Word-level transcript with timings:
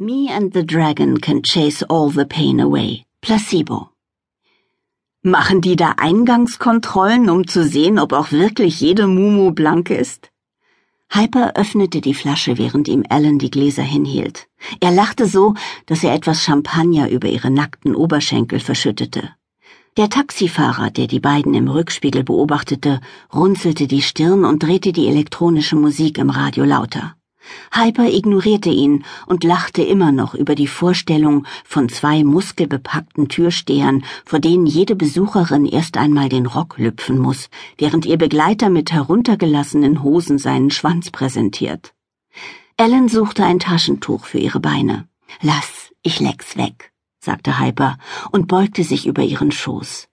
Me 0.00 0.28
and 0.30 0.52
the 0.52 0.62
Dragon 0.62 1.18
can 1.18 1.42
chase 1.42 1.82
all 1.82 2.08
the 2.08 2.24
pain 2.24 2.60
away. 2.60 3.04
Placebo. 3.20 3.90
Machen 5.24 5.60
die 5.60 5.74
da 5.74 5.94
Eingangskontrollen, 5.96 7.28
um 7.28 7.48
zu 7.48 7.64
sehen, 7.64 7.98
ob 7.98 8.12
auch 8.12 8.30
wirklich 8.30 8.80
jede 8.80 9.08
Mumu 9.08 9.50
blank 9.50 9.90
ist? 9.90 10.30
Hyper 11.08 11.56
öffnete 11.56 12.00
die 12.00 12.14
Flasche, 12.14 12.58
während 12.58 12.86
ihm 12.86 13.02
Alan 13.08 13.40
die 13.40 13.50
Gläser 13.50 13.82
hinhielt. 13.82 14.46
Er 14.78 14.92
lachte 14.92 15.26
so, 15.26 15.54
dass 15.86 16.04
er 16.04 16.14
etwas 16.14 16.44
Champagner 16.44 17.10
über 17.10 17.26
ihre 17.26 17.50
nackten 17.50 17.96
Oberschenkel 17.96 18.60
verschüttete. 18.60 19.30
Der 19.96 20.08
Taxifahrer, 20.08 20.92
der 20.92 21.08
die 21.08 21.18
beiden 21.18 21.54
im 21.54 21.66
Rückspiegel 21.66 22.22
beobachtete, 22.22 23.00
runzelte 23.34 23.88
die 23.88 24.02
Stirn 24.02 24.44
und 24.44 24.62
drehte 24.62 24.92
die 24.92 25.08
elektronische 25.08 25.74
Musik 25.74 26.18
im 26.18 26.30
Radio 26.30 26.64
lauter. 26.64 27.16
Hyper 27.72 28.08
ignorierte 28.08 28.70
ihn 28.70 29.04
und 29.26 29.44
lachte 29.44 29.82
immer 29.82 30.12
noch 30.12 30.34
über 30.34 30.54
die 30.54 30.66
Vorstellung 30.66 31.46
von 31.64 31.88
zwei 31.88 32.24
muskelbepackten 32.24 33.28
Türstehern, 33.28 34.04
vor 34.24 34.40
denen 34.40 34.66
jede 34.66 34.96
Besucherin 34.96 35.64
erst 35.64 35.96
einmal 35.96 36.28
den 36.28 36.46
Rock 36.46 36.78
lüpfen 36.78 37.18
muss, 37.18 37.48
während 37.76 38.06
ihr 38.06 38.16
Begleiter 38.16 38.70
mit 38.70 38.92
heruntergelassenen 38.92 40.02
Hosen 40.02 40.38
seinen 40.38 40.70
Schwanz 40.70 41.10
präsentiert. 41.10 41.94
Ellen 42.76 43.08
suchte 43.08 43.44
ein 43.44 43.58
Taschentuch 43.58 44.24
für 44.24 44.38
ihre 44.38 44.60
Beine. 44.60 45.08
Lass, 45.40 45.90
ich 46.02 46.20
leck's 46.20 46.56
weg, 46.56 46.92
sagte 47.20 47.58
Hyper 47.58 47.98
und 48.30 48.48
beugte 48.48 48.82
sich 48.84 49.06
über 49.06 49.22
ihren 49.22 49.52
Schoß. 49.52 50.08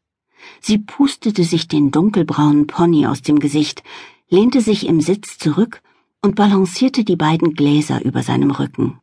Sie 0.62 0.78
pustete 0.78 1.44
sich 1.44 1.68
den 1.68 1.92
dunkelbraunen 1.92 2.68
Pony 2.68 3.08
aus 3.08 3.22
dem 3.22 3.40
Gesicht, 3.40 3.84
lehnte 4.30 4.62
sich 4.62 4.88
im 4.88 5.02
Sitz 5.02 5.38
zurück 5.38 5.82
und 6.26 6.36
balancierte 6.36 7.04
die 7.04 7.16
beiden 7.16 7.54
Gläser 7.54 8.04
über 8.04 8.24
seinem 8.24 8.52
Rücken. 8.52 9.00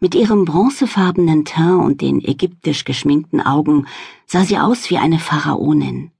Mit 0.00 0.14
ihrem 0.14 0.44
bronzefarbenen 0.44 1.44
Teint 1.44 1.82
und 1.82 2.00
den 2.02 2.20
ägyptisch 2.22 2.84
geschminkten 2.84 3.40
Augen 3.40 3.86
sah 4.26 4.44
sie 4.44 4.58
aus 4.58 4.90
wie 4.90 4.98
eine 4.98 5.18
Pharaonin. 5.18 6.12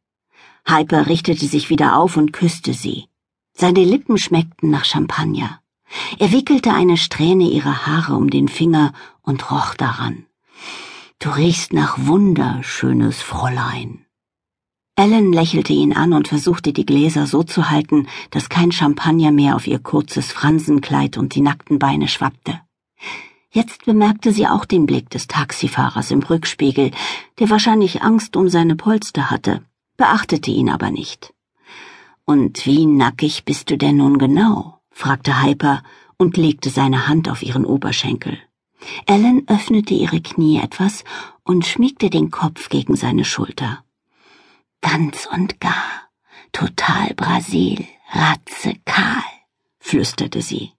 Hyper 0.66 1.06
richtete 1.06 1.46
sich 1.46 1.68
wieder 1.68 1.96
auf 1.96 2.16
und 2.16 2.32
küsste 2.32 2.72
sie. 2.72 3.04
Seine 3.52 3.84
Lippen 3.84 4.16
schmeckten 4.18 4.70
nach 4.70 4.84
Champagner. 4.84 5.60
Er 6.18 6.32
wickelte 6.32 6.72
eine 6.72 6.96
Strähne 6.96 7.50
ihrer 7.50 7.86
Haare 7.86 8.14
um 8.14 8.30
den 8.30 8.48
Finger 8.48 8.94
und 9.20 9.50
roch 9.50 9.74
daran. 9.74 10.24
Du 11.18 11.28
riechst 11.28 11.72
nach 11.72 11.98
wunderschönes 11.98 13.20
Fräulein. 13.20 14.01
Ellen 14.94 15.32
lächelte 15.32 15.72
ihn 15.72 15.94
an 15.94 16.12
und 16.12 16.28
versuchte 16.28 16.74
die 16.74 16.84
Gläser 16.84 17.26
so 17.26 17.42
zu 17.42 17.70
halten, 17.70 18.06
dass 18.30 18.50
kein 18.50 18.72
Champagner 18.72 19.32
mehr 19.32 19.56
auf 19.56 19.66
ihr 19.66 19.78
kurzes 19.78 20.30
Fransenkleid 20.32 21.16
und 21.16 21.34
die 21.34 21.40
nackten 21.40 21.78
Beine 21.78 22.08
schwappte. 22.08 22.60
Jetzt 23.50 23.86
bemerkte 23.86 24.32
sie 24.32 24.46
auch 24.46 24.66
den 24.66 24.86
Blick 24.86 25.08
des 25.10 25.28
Taxifahrers 25.28 26.10
im 26.10 26.20
Rückspiegel, 26.22 26.90
der 27.38 27.50
wahrscheinlich 27.50 28.02
Angst 28.02 28.36
um 28.36 28.48
seine 28.48 28.76
Polster 28.76 29.30
hatte, 29.30 29.62
beachtete 29.96 30.50
ihn 30.50 30.68
aber 30.68 30.90
nicht. 30.90 31.32
Und 32.24 32.66
wie 32.66 32.86
nackig 32.86 33.44
bist 33.44 33.70
du 33.70 33.78
denn 33.78 33.96
nun 33.96 34.18
genau? 34.18 34.80
fragte 34.90 35.42
Hyper 35.42 35.82
und 36.18 36.36
legte 36.36 36.70
seine 36.70 37.08
Hand 37.08 37.28
auf 37.30 37.42
ihren 37.42 37.64
Oberschenkel. 37.64 38.38
Ellen 39.06 39.48
öffnete 39.48 39.94
ihre 39.94 40.20
Knie 40.20 40.58
etwas 40.58 41.04
und 41.44 41.64
schmiegte 41.64 42.10
den 42.10 42.30
Kopf 42.30 42.68
gegen 42.68 42.94
seine 42.96 43.24
Schulter. 43.24 43.84
Ganz 44.82 45.26
und 45.32 45.60
gar, 45.60 46.10
total 46.52 47.14
Brasil, 47.14 47.86
Ratze 48.12 48.74
kahl, 48.84 49.22
flüsterte 49.78 50.42
sie. 50.42 50.72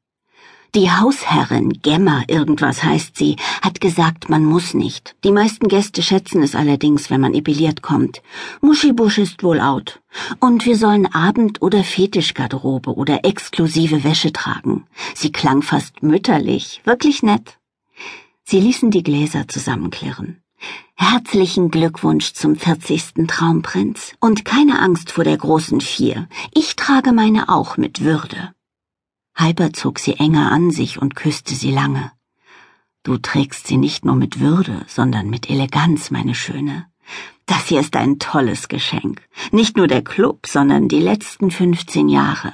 Die 0.75 0.91
Hausherrin, 0.91 1.81
Gemma, 1.81 2.23
irgendwas 2.27 2.83
heißt 2.83 3.15
sie, 3.15 3.37
hat 3.61 3.79
gesagt, 3.79 4.27
man 4.27 4.43
muss 4.43 4.73
nicht. 4.73 5.15
Die 5.23 5.31
meisten 5.31 5.67
Gäste 5.67 6.03
schätzen 6.03 6.43
es 6.43 6.53
allerdings, 6.53 7.09
wenn 7.09 7.21
man 7.21 7.33
epiliert 7.33 7.81
kommt. 7.81 8.21
Muschibusch 8.59 9.19
ist 9.19 9.43
wohl 9.43 9.61
out. 9.61 10.01
Und 10.39 10.65
wir 10.65 10.75
sollen 10.75 11.05
Abend- 11.05 11.61
oder 11.61 11.83
Fetischgarderobe 11.83 12.93
oder 12.95 13.23
exklusive 13.23 14.03
Wäsche 14.03 14.33
tragen. 14.33 14.85
Sie 15.15 15.31
klang 15.31 15.61
fast 15.61 16.03
mütterlich, 16.03 16.81
wirklich 16.83 17.23
nett. 17.23 17.57
Sie 18.43 18.59
ließen 18.59 18.91
die 18.91 19.03
Gläser 19.03 19.47
zusammenklirren. 19.47 20.42
Herzlichen 21.05 21.69
Glückwunsch 21.69 22.31
zum 22.31 22.55
40. 22.55 23.27
Traumprinz 23.27 24.15
und 24.21 24.45
keine 24.45 24.79
Angst 24.79 25.11
vor 25.11 25.25
der 25.25 25.35
großen 25.35 25.81
Vier. 25.81 26.29
Ich 26.53 26.77
trage 26.77 27.11
meine 27.11 27.49
auch 27.49 27.75
mit 27.75 28.05
Würde. 28.05 28.53
Hyper 29.35 29.73
zog 29.73 29.99
sie 29.99 30.13
enger 30.13 30.49
an 30.49 30.71
sich 30.71 31.01
und 31.01 31.13
küsste 31.13 31.55
sie 31.55 31.71
lange. 31.71 32.13
Du 33.03 33.17
trägst 33.17 33.67
sie 33.67 33.75
nicht 33.75 34.05
nur 34.05 34.15
mit 34.15 34.39
Würde, 34.39 34.85
sondern 34.87 35.29
mit 35.29 35.49
Eleganz, 35.49 36.09
meine 36.09 36.35
Schöne. 36.35 36.87
Das 37.47 37.67
hier 37.67 37.81
ist 37.81 37.97
ein 37.97 38.17
tolles 38.17 38.69
Geschenk. 38.69 39.21
Nicht 39.51 39.75
nur 39.75 39.87
der 39.87 40.03
Club, 40.05 40.47
sondern 40.47 40.87
die 40.87 41.01
letzten 41.01 41.51
15 41.51 42.07
Jahre. 42.07 42.53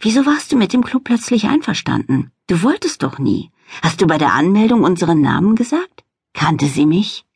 Wieso 0.00 0.24
warst 0.24 0.50
du 0.50 0.56
mit 0.56 0.72
dem 0.72 0.82
Club 0.82 1.04
plötzlich 1.04 1.44
einverstanden? 1.44 2.32
Du 2.46 2.62
wolltest 2.62 3.02
doch 3.02 3.18
nie. 3.18 3.50
Hast 3.82 4.00
du 4.00 4.06
bei 4.06 4.16
der 4.16 4.32
Anmeldung 4.32 4.82
unseren 4.82 5.20
Namen 5.20 5.56
gesagt? 5.56 6.04
Kannte 6.32 6.68
sie 6.68 6.86
mich? 6.86 7.26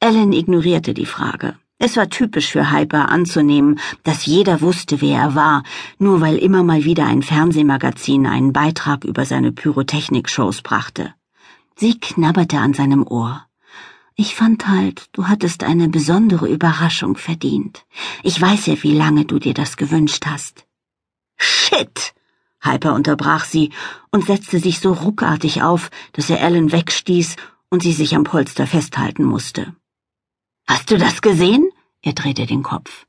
Ellen 0.00 0.32
ignorierte 0.32 0.94
die 0.94 1.06
Frage. 1.06 1.56
Es 1.78 1.96
war 1.96 2.08
typisch 2.08 2.52
für 2.52 2.70
Hyper 2.70 3.08
anzunehmen, 3.08 3.80
dass 4.04 4.26
jeder 4.26 4.60
wusste, 4.60 5.00
wer 5.00 5.18
er 5.18 5.34
war, 5.34 5.64
nur 5.98 6.20
weil 6.20 6.36
immer 6.38 6.62
mal 6.62 6.84
wieder 6.84 7.04
ein 7.06 7.22
Fernsehmagazin 7.22 8.26
einen 8.26 8.52
Beitrag 8.52 9.04
über 9.04 9.24
seine 9.24 9.50
Pyrotechnik-Shows 9.50 10.62
brachte. 10.62 11.14
Sie 11.76 11.98
knabberte 11.98 12.58
an 12.58 12.74
seinem 12.74 13.04
Ohr. 13.06 13.44
Ich 14.14 14.34
fand 14.36 14.68
halt, 14.68 15.08
du 15.12 15.26
hattest 15.26 15.64
eine 15.64 15.88
besondere 15.88 16.48
Überraschung 16.48 17.16
verdient. 17.16 17.84
Ich 18.22 18.40
weiß 18.40 18.66
ja, 18.66 18.82
wie 18.82 18.94
lange 18.94 19.24
du 19.24 19.38
dir 19.38 19.54
das 19.54 19.76
gewünscht 19.76 20.26
hast. 20.26 20.64
Shit! 21.36 22.14
Hyper 22.60 22.94
unterbrach 22.94 23.44
sie 23.44 23.72
und 24.10 24.24
setzte 24.24 24.58
sich 24.58 24.80
so 24.80 24.92
ruckartig 24.92 25.62
auf, 25.62 25.90
dass 26.12 26.30
er 26.30 26.40
Ellen 26.40 26.72
wegstieß 26.72 27.36
und 27.68 27.82
sie 27.82 27.92
sich 27.92 28.16
am 28.16 28.24
Polster 28.24 28.66
festhalten 28.66 29.24
musste. 29.24 29.74
Hast 30.70 30.90
du 30.90 30.98
das 30.98 31.22
gesehen? 31.22 31.70
Er 32.02 32.12
drehte 32.12 32.44
den 32.44 32.62
Kopf. 32.62 33.06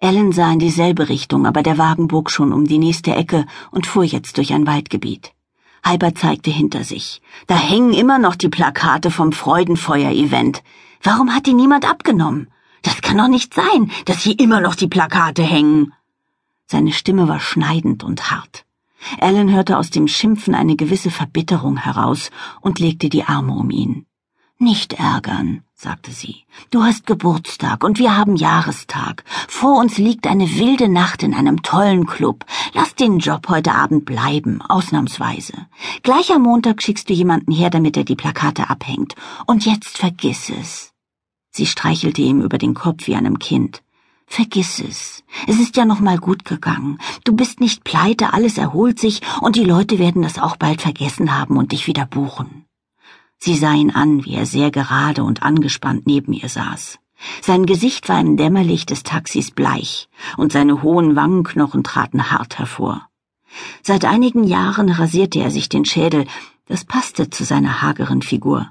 Ellen 0.00 0.32
sah 0.32 0.50
in 0.52 0.58
dieselbe 0.58 1.08
Richtung, 1.08 1.46
aber 1.46 1.62
der 1.62 1.78
Wagen 1.78 2.08
bog 2.08 2.28
schon 2.28 2.52
um 2.52 2.66
die 2.66 2.78
nächste 2.78 3.14
Ecke 3.14 3.46
und 3.70 3.86
fuhr 3.86 4.02
jetzt 4.02 4.36
durch 4.36 4.52
ein 4.52 4.66
Waldgebiet. 4.66 5.32
Halber 5.84 6.16
zeigte 6.16 6.50
hinter 6.50 6.82
sich. 6.82 7.22
Da 7.46 7.56
hängen 7.56 7.92
immer 7.92 8.18
noch 8.18 8.34
die 8.34 8.48
Plakate 8.48 9.12
vom 9.12 9.30
Freudenfeuer-Event. 9.30 10.64
Warum 11.04 11.32
hat 11.32 11.46
die 11.46 11.54
niemand 11.54 11.88
abgenommen? 11.88 12.48
Das 12.82 13.00
kann 13.00 13.18
doch 13.18 13.28
nicht 13.28 13.54
sein, 13.54 13.92
dass 14.06 14.22
hier 14.22 14.38
immer 14.40 14.60
noch 14.60 14.74
die 14.74 14.88
Plakate 14.88 15.44
hängen. 15.44 15.92
Seine 16.66 16.92
Stimme 16.92 17.28
war 17.28 17.38
schneidend 17.38 18.02
und 18.02 18.32
hart. 18.32 18.64
Ellen 19.20 19.52
hörte 19.52 19.78
aus 19.78 19.90
dem 19.90 20.08
Schimpfen 20.08 20.56
eine 20.56 20.74
gewisse 20.74 21.12
Verbitterung 21.12 21.76
heraus 21.76 22.30
und 22.60 22.80
legte 22.80 23.08
die 23.08 23.22
Arme 23.22 23.52
um 23.52 23.70
ihn. 23.70 24.06
Nicht 24.58 24.94
ärgern, 24.94 25.62
sagte 25.80 26.10
sie. 26.10 26.44
Du 26.72 26.82
hast 26.82 27.06
Geburtstag 27.06 27.84
und 27.84 28.00
wir 28.00 28.16
haben 28.16 28.34
Jahrestag. 28.34 29.22
Vor 29.46 29.78
uns 29.78 29.96
liegt 29.96 30.26
eine 30.26 30.58
wilde 30.58 30.88
Nacht 30.88 31.22
in 31.22 31.34
einem 31.34 31.62
tollen 31.62 32.04
Club. 32.04 32.44
Lass 32.72 32.96
den 32.96 33.20
Job 33.20 33.48
heute 33.48 33.72
Abend 33.72 34.04
bleiben, 34.04 34.60
ausnahmsweise. 34.60 35.52
Gleich 36.02 36.32
am 36.32 36.42
Montag 36.42 36.82
schickst 36.82 37.08
du 37.08 37.14
jemanden 37.14 37.52
her, 37.52 37.70
damit 37.70 37.96
er 37.96 38.02
die 38.02 38.16
Plakate 38.16 38.68
abhängt. 38.68 39.14
Und 39.46 39.66
jetzt 39.66 39.98
vergiss 39.98 40.50
es. 40.50 40.92
Sie 41.52 41.66
streichelte 41.66 42.22
ihm 42.22 42.42
über 42.42 42.58
den 42.58 42.74
Kopf 42.74 43.06
wie 43.06 43.14
einem 43.14 43.38
Kind. 43.38 43.82
Vergiss 44.26 44.80
es. 44.80 45.22
Es 45.46 45.60
ist 45.60 45.76
ja 45.76 45.84
noch 45.84 46.00
mal 46.00 46.18
gut 46.18 46.44
gegangen. 46.44 46.98
Du 47.22 47.36
bist 47.36 47.60
nicht 47.60 47.84
pleite, 47.84 48.32
alles 48.32 48.58
erholt 48.58 48.98
sich 48.98 49.20
und 49.40 49.54
die 49.54 49.64
Leute 49.64 50.00
werden 50.00 50.22
das 50.22 50.40
auch 50.40 50.56
bald 50.56 50.82
vergessen 50.82 51.38
haben 51.38 51.56
und 51.56 51.70
dich 51.70 51.86
wieder 51.86 52.04
buchen. 52.04 52.67
Sie 53.38 53.56
sah 53.56 53.72
ihn 53.72 53.90
an, 53.90 54.24
wie 54.24 54.34
er 54.34 54.46
sehr 54.46 54.70
gerade 54.70 55.22
und 55.22 55.42
angespannt 55.42 56.06
neben 56.06 56.32
ihr 56.32 56.48
saß. 56.48 56.98
Sein 57.40 57.66
Gesicht 57.66 58.08
war 58.08 58.20
im 58.20 58.36
Dämmerlicht 58.36 58.90
des 58.90 59.02
Taxis 59.02 59.50
bleich, 59.50 60.08
und 60.36 60.52
seine 60.52 60.82
hohen 60.82 61.16
Wangenknochen 61.16 61.82
traten 61.84 62.30
hart 62.30 62.58
hervor. 62.58 63.08
Seit 63.82 64.04
einigen 64.04 64.44
Jahren 64.44 64.90
rasierte 64.90 65.40
er 65.40 65.50
sich 65.50 65.68
den 65.68 65.84
Schädel, 65.84 66.26
das 66.66 66.84
passte 66.84 67.30
zu 67.30 67.44
seiner 67.44 67.82
hageren 67.82 68.22
Figur. 68.22 68.70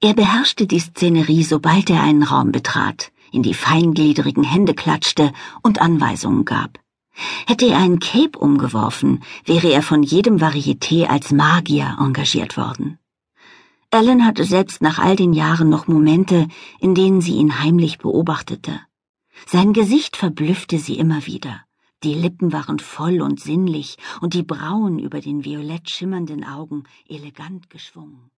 Er 0.00 0.14
beherrschte 0.14 0.66
die 0.66 0.80
Szenerie, 0.80 1.44
sobald 1.44 1.88
er 1.88 2.02
einen 2.02 2.24
Raum 2.24 2.52
betrat, 2.52 3.12
in 3.32 3.42
die 3.42 3.54
feingliedrigen 3.54 4.44
Hände 4.44 4.74
klatschte 4.74 5.32
und 5.62 5.80
Anweisungen 5.80 6.44
gab. 6.44 6.78
Hätte 7.46 7.66
er 7.66 7.78
einen 7.78 8.00
Cape 8.00 8.38
umgeworfen, 8.38 9.22
wäre 9.44 9.68
er 9.72 9.82
von 9.82 10.02
jedem 10.02 10.36
Varieté 10.38 11.06
als 11.06 11.30
Magier 11.30 11.96
engagiert 11.98 12.56
worden. 12.56 12.98
Ellen 13.94 14.26
hatte 14.26 14.42
selbst 14.42 14.82
nach 14.82 14.98
all 14.98 15.14
den 15.14 15.32
Jahren 15.32 15.68
noch 15.68 15.86
Momente, 15.86 16.48
in 16.80 16.96
denen 16.96 17.20
sie 17.20 17.36
ihn 17.36 17.60
heimlich 17.60 17.98
beobachtete. 17.98 18.80
Sein 19.46 19.72
Gesicht 19.72 20.16
verblüffte 20.16 20.80
sie 20.80 20.98
immer 20.98 21.26
wieder. 21.26 21.60
Die 22.02 22.14
Lippen 22.14 22.52
waren 22.52 22.80
voll 22.80 23.22
und 23.22 23.38
sinnlich 23.38 23.96
und 24.20 24.34
die 24.34 24.42
Brauen 24.42 24.98
über 24.98 25.20
den 25.20 25.44
violett 25.44 25.90
schimmernden 25.90 26.42
Augen 26.42 26.82
elegant 27.08 27.70
geschwungen. 27.70 28.32